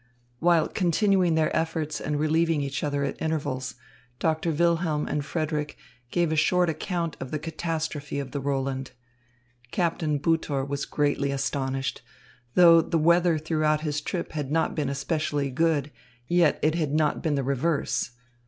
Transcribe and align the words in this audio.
While 0.39 0.67
continuing 0.67 1.35
their 1.35 1.55
efforts 1.55 2.01
and 2.01 2.19
relieving 2.19 2.59
each 2.61 2.83
other 2.83 3.03
at 3.03 3.21
intervals, 3.21 3.75
Doctor 4.17 4.49
Wilhelm 4.51 5.07
and 5.07 5.23
Frederick 5.23 5.77
gave 6.09 6.31
a 6.31 6.35
short 6.35 6.71
account 6.71 7.15
of 7.19 7.29
the 7.29 7.37
catastrophe 7.37 8.19
on 8.19 8.31
the 8.31 8.39
Roland. 8.39 8.93
Captain 9.69 10.17
Butor 10.19 10.67
was 10.67 10.85
greatly 10.85 11.29
astonished. 11.29 12.01
Though 12.55 12.81
the 12.81 12.97
weather 12.97 13.37
throughout 13.37 13.81
his 13.81 14.01
trip 14.01 14.31
had 14.31 14.51
not 14.51 14.73
been 14.73 14.89
especially 14.89 15.51
good, 15.51 15.91
yet 16.27 16.57
it 16.63 16.73
had 16.73 16.95
not 16.95 17.21
been 17.21 17.35
the 17.35 17.43
reverse. 17.43 18.09